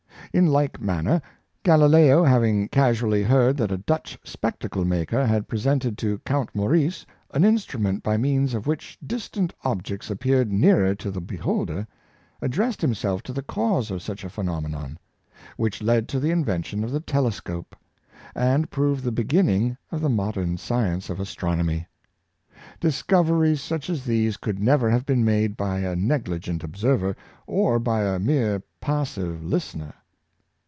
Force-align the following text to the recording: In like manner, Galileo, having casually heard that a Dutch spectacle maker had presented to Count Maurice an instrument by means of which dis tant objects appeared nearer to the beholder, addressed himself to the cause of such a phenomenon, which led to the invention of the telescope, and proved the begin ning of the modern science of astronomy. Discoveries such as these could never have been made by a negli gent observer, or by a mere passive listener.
In 0.33 0.45
like 0.45 0.79
manner, 0.79 1.21
Galileo, 1.61 2.23
having 2.23 2.69
casually 2.69 3.21
heard 3.21 3.57
that 3.57 3.69
a 3.69 3.75
Dutch 3.77 4.17
spectacle 4.23 4.85
maker 4.85 5.25
had 5.27 5.49
presented 5.49 5.97
to 5.97 6.19
Count 6.19 6.55
Maurice 6.55 7.05
an 7.33 7.43
instrument 7.43 8.01
by 8.01 8.15
means 8.15 8.53
of 8.53 8.65
which 8.65 8.97
dis 9.05 9.27
tant 9.27 9.53
objects 9.65 10.09
appeared 10.09 10.49
nearer 10.49 10.95
to 10.95 11.11
the 11.11 11.19
beholder, 11.19 11.85
addressed 12.41 12.79
himself 12.79 13.21
to 13.23 13.33
the 13.33 13.41
cause 13.41 13.91
of 13.91 14.01
such 14.01 14.23
a 14.23 14.29
phenomenon, 14.29 14.97
which 15.57 15.81
led 15.83 16.07
to 16.07 16.17
the 16.17 16.31
invention 16.31 16.85
of 16.85 16.91
the 16.91 17.01
telescope, 17.01 17.75
and 18.33 18.71
proved 18.71 19.03
the 19.03 19.11
begin 19.11 19.47
ning 19.47 19.77
of 19.91 19.99
the 19.99 20.07
modern 20.09 20.55
science 20.55 21.09
of 21.09 21.19
astronomy. 21.19 21.87
Discoveries 22.79 23.59
such 23.59 23.89
as 23.89 24.05
these 24.05 24.37
could 24.37 24.59
never 24.61 24.89
have 24.89 25.05
been 25.05 25.25
made 25.25 25.57
by 25.57 25.79
a 25.81 25.93
negli 25.93 26.39
gent 26.39 26.63
observer, 26.63 27.17
or 27.47 27.79
by 27.79 28.03
a 28.03 28.17
mere 28.17 28.63
passive 28.79 29.43
listener. 29.43 29.93